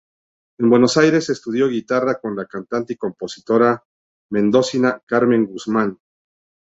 En 0.57 0.67
Buenos 0.71 0.97
Aires 0.97 1.29
estudió 1.29 1.67
guitarra 1.67 2.19
con 2.19 2.35
la 2.35 2.47
cantante 2.47 2.93
y 2.93 2.97
compositora 2.97 3.83
mendocina 4.31 5.03
Carmen 5.05 5.45
Guzmán. 5.45 5.99